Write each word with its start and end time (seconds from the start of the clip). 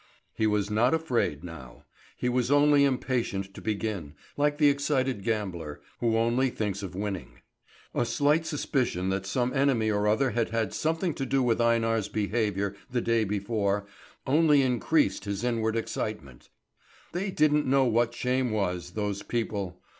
He 0.33 0.47
was 0.47 0.71
not 0.71 0.95
afraid 0.95 1.43
now; 1.43 1.83
he 2.17 2.27
was 2.27 2.49
only 2.49 2.85
impatient 2.85 3.53
to 3.53 3.61
begin, 3.61 4.15
like 4.35 4.57
the 4.57 4.67
excited 4.67 5.21
gambler, 5.23 5.79
who 5.99 6.17
only 6.17 6.49
thinks 6.49 6.81
of 6.81 6.95
winning. 6.95 7.41
A 7.93 8.03
slight 8.03 8.47
suspicion 8.47 9.09
that 9.09 9.27
some 9.27 9.53
enemy 9.53 9.91
or 9.91 10.07
other 10.07 10.31
had 10.31 10.49
had 10.49 10.73
something 10.73 11.13
to 11.13 11.25
do 11.27 11.43
with 11.43 11.61
Einar's 11.61 12.07
behaviour 12.07 12.75
the 12.89 12.99
day 13.01 13.23
before, 13.23 13.85
only 14.25 14.63
increased 14.63 15.25
his 15.25 15.43
inward 15.43 15.75
excitement. 15.75 16.49
They 17.11 17.29
didn't 17.29 17.67
know 17.67 17.85
what 17.85 18.15
shame 18.15 18.49
was, 18.49 18.93
those 18.93 19.21
people! 19.21 19.83